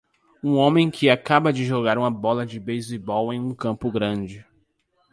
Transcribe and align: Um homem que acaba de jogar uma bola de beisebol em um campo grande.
Um 0.43 0.57
homem 0.57 0.89
que 0.89 1.11
acaba 1.11 1.53
de 1.53 1.63
jogar 1.63 1.95
uma 1.95 2.09
bola 2.09 2.43
de 2.43 2.59
beisebol 2.59 3.31
em 3.31 3.39
um 3.39 3.53
campo 3.53 3.91
grande. 3.91 4.43